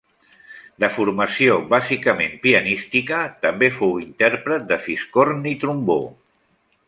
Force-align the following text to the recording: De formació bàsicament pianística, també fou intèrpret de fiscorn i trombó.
De 0.83 0.87
formació 0.93 1.57
bàsicament 1.73 2.33
pianística, 2.45 3.21
també 3.45 3.69
fou 3.77 3.93
intèrpret 4.07 4.67
de 4.73 4.79
fiscorn 4.87 5.45
i 5.53 5.57
trombó. 5.65 6.01